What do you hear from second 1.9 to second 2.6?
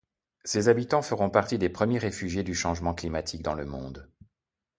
réfugiés du